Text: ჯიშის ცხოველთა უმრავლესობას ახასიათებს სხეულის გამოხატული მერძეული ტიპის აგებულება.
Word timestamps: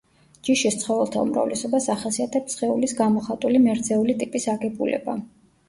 ჯიშის 0.47 0.77
ცხოველთა 0.83 1.21
უმრავლესობას 1.25 1.89
ახასიათებს 1.95 2.57
სხეულის 2.57 2.97
გამოხატული 3.03 3.63
მერძეული 3.69 4.19
ტიპის 4.25 4.51
აგებულება. 4.59 5.19